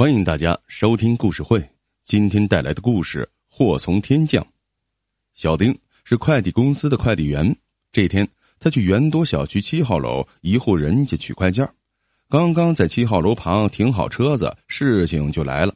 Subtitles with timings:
[0.00, 1.62] 欢迎大家收听故事会。
[2.04, 3.22] 今天带来的故事
[3.54, 4.42] 《祸从天降》。
[5.34, 7.54] 小丁是快递公司的快递员。
[7.92, 8.26] 这天，
[8.58, 11.68] 他去元多小区七号楼一户人家取快件
[12.30, 15.74] 刚刚在七号楼旁停好车子，事情就来了。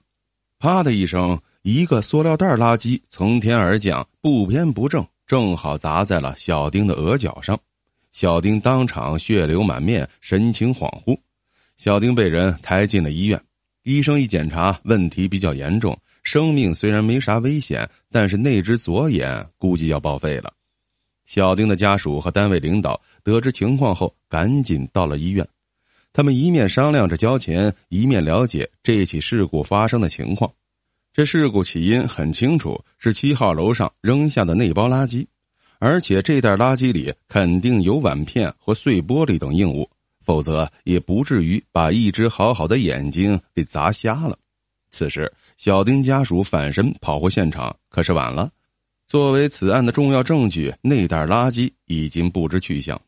[0.59, 7.61] 啪的一声，一个塑料袋垃圾从天而降，不偏不正，正好砸在了小丁的额角上。
[8.13, 11.15] 小丁当场血流满面，神情恍惚。
[11.77, 13.39] 小丁被人抬进了医院。
[13.85, 20.51] 医生一检查，问题比较严重，生命虽然没啥危险，但是那只左眼估计要报废了。
[21.27, 25.47] 小丁的家属和单位领导得知情况后，赶紧到了医院。
[26.15, 30.51] 他们一面商量着交钱，一面了解这起事故发生的情况。
[31.13, 35.27] 这事故起因很清楚，是七号楼上扔下的那包垃圾，
[35.79, 39.87] 而且这袋垃圾里肯定有碗片和碎玻璃等硬物。
[40.25, 44.37] 否则也不至于把一只好好的眼睛给砸瞎了。
[44.91, 48.51] 此时，小丁家属反身跑回现场，可是晚了。
[49.07, 53.01] 作为此案的重要证据，那袋垃圾已经不知去向。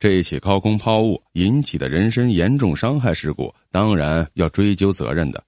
[0.00, 5.42] 这起高空抛物引起的人身严重伤害事故，当然要追究责任的。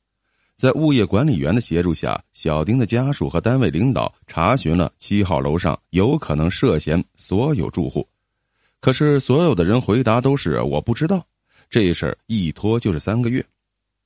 [0.54, 8.08] 在物业管理员的协助下，小丁的家属和单位领导查询了七号楼上有可能涉嫌所有住户。
[8.86, 11.26] 可是，所有的人回答都是我不知道。
[11.68, 13.44] 这事儿一拖就是三个月。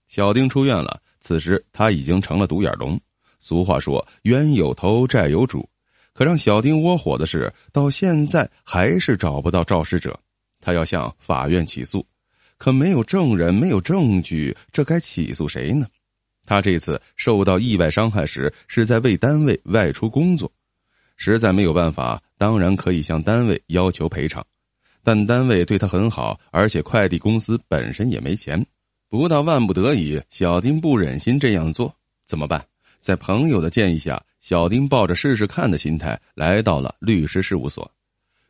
[0.09, 2.98] 小丁出院了，此时他已经成了独眼龙。
[3.41, 5.69] 俗话说“冤有头，债有主”，
[6.14, 10.19] 可让小丁窝火的是，到现在还是找不到肇事者。
[10.62, 12.03] 他要向法院起诉，
[12.56, 15.87] 可没有证人，没有证据，这该起诉谁呢？
[16.47, 20.50] 他这次受到意外伤害时，是在为单位外出工作，
[21.19, 24.42] 实在没有办法，当然可以向单位要求赔偿。
[25.03, 28.65] 但单位对他很好，而且快递公司本身也没钱，
[29.09, 31.95] 不到万不得已，小丁不忍心这样做，
[32.27, 32.65] 怎么办？
[32.98, 37.91] 在朋友的建议下，小丁抱着试试看的心态来到了律师事务所。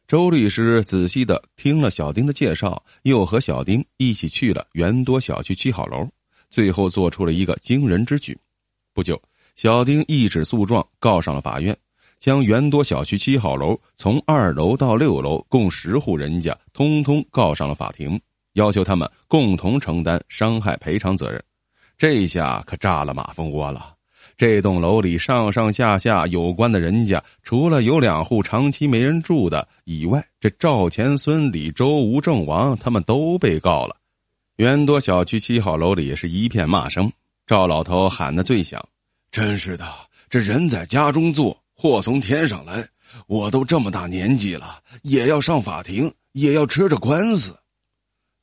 [0.08, 6.04] 周律师仔细的听了小丁的介绍，又和小丁一起去了元多小区七号楼，
[6.50, 8.36] 最后做出了一个惊人之举。
[8.92, 9.22] 不久，
[9.54, 11.76] 小丁一纸诉状告上了法院。
[12.20, 18.20] 将元多小区七号楼从二楼到六楼共十户人家通通告上了法庭，
[18.52, 21.42] 要求他们共同承担伤害赔偿责任。
[21.96, 23.94] 这下可炸了马蜂窝了！
[24.36, 33.96] 这栋楼里上上下下有关的人家，除了有两户长期没人住的以外，这赵钱孙李周吴郑王他们都被告了。
[34.56, 37.10] 元多小区七号楼里是一片骂声，
[37.46, 38.82] 赵老头喊的最响
[39.32, 39.86] ：“真是的，
[40.28, 42.86] 这人在家中坐。”祸从天上来，
[43.26, 47.58] 我都这么大年纪了，也要上法庭，也要吃着官司。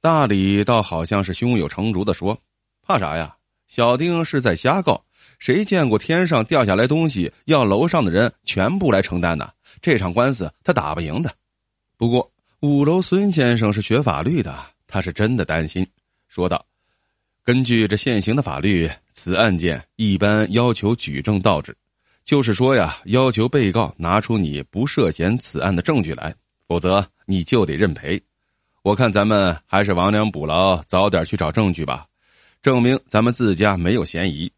[0.01, 2.35] 大李倒好像是胸有成竹的说
[2.81, 3.35] ：“怕啥呀？
[3.67, 5.05] 小丁是在瞎告，
[5.37, 9.47] 谁见过天上掉下来东西要楼上的人全部来承担呢？
[9.83, 11.31] 这场官司他打不赢的。”
[11.95, 12.31] 不过
[12.61, 15.85] 五楼孙先生是学法律的，他是真的担心，
[16.27, 16.65] 说道
[17.45, 21.77] ：“根据这现行的法律，此案件一般要求举证倒置。”
[22.27, 26.35] 就是说呀，要求被告拿出你不涉嫌此案的证据来，
[26.67, 28.21] 否则你就得认赔。
[28.83, 32.05] 我看咱们还是亡羊补牢，早点去找证据吧，
[32.61, 34.51] 证明咱们自家没有嫌疑。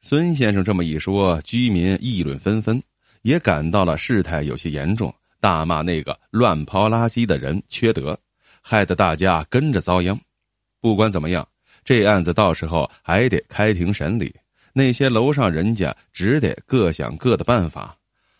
[0.00, 2.82] 孙先生这么一说，居民议论纷纷，
[3.20, 8.18] 也感到了事态有些严重，大骂那个乱抛垃圾的人缺德，
[8.62, 10.18] 害得大家跟着遭殃。
[10.80, 11.46] 不管怎么样，
[11.84, 14.34] 这案子到时候还得开庭审理。
[14.72, 17.96] 那些楼上人家只得各想各的办法，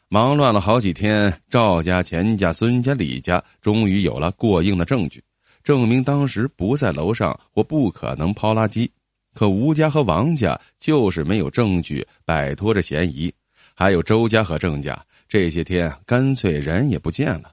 [0.08, 1.32] 忙乱了好几天。
[1.48, 5.22] 赵家、钱家、孙家、李家终于有了过硬的证据，
[5.62, 8.88] 证明当时不在楼上或不可能抛垃圾。
[9.32, 13.32] 可吴家和王家就是没有证据摆脱这嫌疑，
[13.74, 17.52] 还有周家和郑家，这些天干脆人也不见了。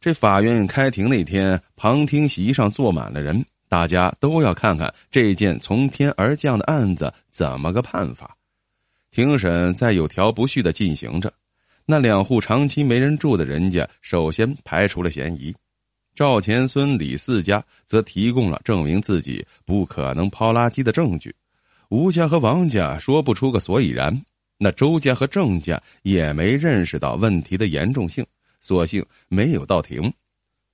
[0.00, 3.44] 这法院开庭那天，旁听席上坐满了人。
[3.70, 8.36] 大家都要看看这件从天而降的案子怎么个判法。
[9.12, 11.32] 庭审在有条不紊的进行着。
[11.86, 15.54] 那两户长期没人住的人家，首先排除了嫌疑。
[16.16, 21.32] 赵钱孙李四家则提供了证明自己不可能抛垃圾的证据。
[21.90, 24.20] 吴家和王家说不出个所以然。
[24.58, 28.26] 那周家和郑家也没认识到问题的严重性，
[28.60, 30.12] 索性没有到庭。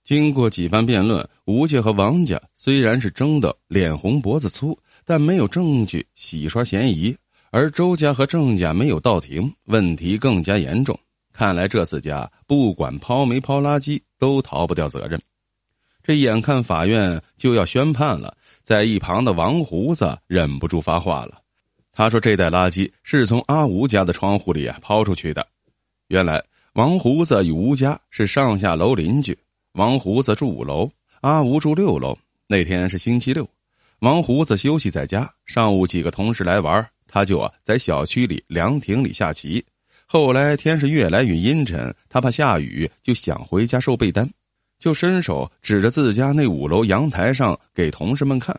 [0.06, 7.12] 经过几番辩论，吴家和王家虽然是争得脸红脖子粗，但没有证据洗刷嫌疑；
[7.50, 10.96] 而周家和郑家没有到庭，问题更加严重。
[11.32, 15.20] 看来这四家不管抛没抛垃圾，都逃不掉责任。
[16.04, 18.32] 这眼看法院就要宣判了，
[18.62, 21.40] 在一旁的王胡子忍不住发话了
[21.90, 25.44] ：“他说这袋垃圾是从阿吴家的窗户里抛出去的。
[26.06, 26.40] 原来
[26.74, 29.36] 王胡子与吴家是上下楼邻居，
[29.76, 30.90] 王胡子住五楼，
[31.20, 32.16] 阿吴住六楼。
[32.48, 33.46] 那天是星期六，
[33.98, 35.30] 王胡子休息在家。
[35.44, 39.62] 上午几个同事来玩，他就啊在小区里凉亭里下棋。
[40.06, 44.26] 后来天是越来越阴沉，他怕下雨，就想回家收被单，
[44.78, 48.58] 就伸手指着自家那五楼阳台上给同事们看。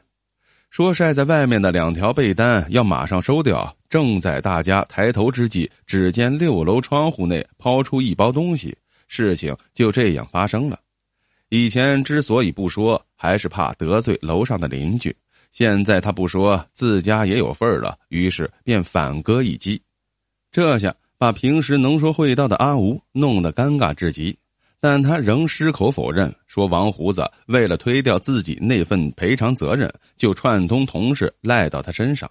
[0.70, 3.76] 说晒在外面的两条被单要马上收掉。
[3.90, 8.78] 正在大家抬头之际，只见六楼窗户内抛出一包东西，
[9.08, 10.78] 事情就这样发生了。
[11.50, 15.16] 以前之所以不说，还是怕得罪楼上的邻居。
[15.52, 19.82] 现在他不说，自家也有份儿了，于是便反戈一击。
[20.52, 24.38] 这下把平时能说会道的阿吴弄得尴尬至极。
[24.80, 32.30] 但他仍矢口否认，说王胡子为了推掉自己那份赔偿责任，就串通同事赖到他身上。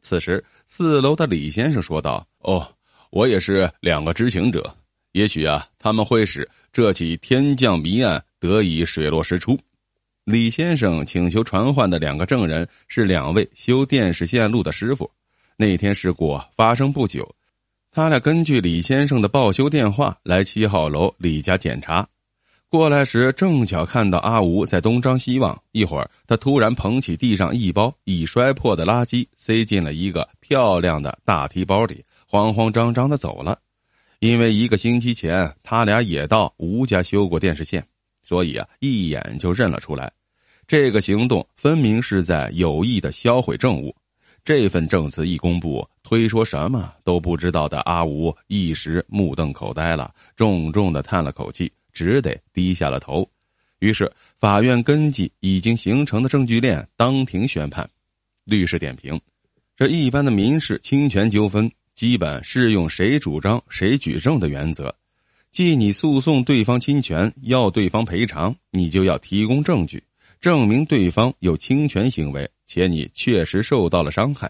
[0.00, 2.64] 此时，四楼的李先生说道：“哦，
[3.10, 4.72] 我也是两个知情者，
[5.12, 9.56] 也许啊，他们会使这起天降谜案得以水落石出。”
[10.24, 15.08] 李先生请求传唤的两个证人是两位修电视线路的师傅。
[15.56, 17.28] 那天事故发生不久。
[17.92, 22.06] 他俩根据李先生的报修电话来七号楼李家检查，
[22.68, 25.60] 过来时正巧看到阿吴在东张西望。
[25.72, 33.58] 一会儿，他突然捧起地上一包已摔破的垃圾，塞进了一个漂亮的大提包里，慌慌张张的走了。
[34.20, 37.84] 因为一个星期前他俩也到吴家修过电视线，
[38.22, 40.12] 所以啊，一眼就认了出来。
[40.66, 43.94] 这个行动分明是在有意的销毁证物。
[44.42, 53.28] 这份证词一公布，推说什么都不知道的阿吴一时目瞪口呆了，重重的叹了口气，只得低下了头。
[53.80, 57.88] 于是，法院根据已经形成的证据链，当庭宣判。
[58.44, 59.20] 律师点评：
[59.76, 64.94] 这一般的民事侵权纠纷，基本适用谁主张谁举证的原则，
[65.52, 70.02] 即你诉讼对方侵权，要对方赔偿，你就要提供证据，
[70.40, 72.48] 证明对方有侵权行为。
[72.66, 74.48] 且你确实受到了伤害，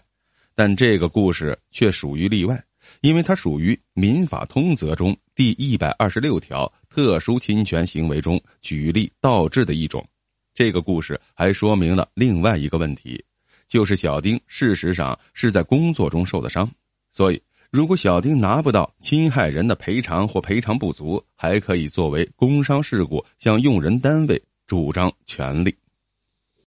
[0.53, 2.63] 但这个故事却属于例外，
[3.01, 10.07] 因为它属于《民法通则》中第一百二十六条特殊侵权行为中举例倒置的一种。
[10.53, 13.25] 这个故事还说明了另外一个问题，
[13.67, 16.69] 就是小丁事实上是在工作中受的伤，
[17.11, 25.73] 所以如果小丁拿不到侵害人的赔偿或赔偿不足，还可以作为工伤事故向用人单位主张权利。